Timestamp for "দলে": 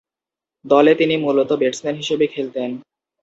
0.65-0.91